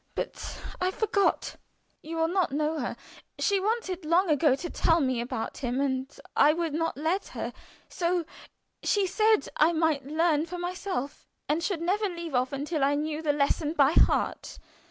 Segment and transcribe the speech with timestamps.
[0.15, 1.57] But I forgot.
[2.01, 2.95] You will not know her.
[3.37, 7.53] She wanted long ago to tell me about him, and I would not let her,
[7.87, 8.25] so
[8.81, 13.21] she said I might learn for myself, and should never leave off until I knew
[13.21, 14.57] the lesson by heart.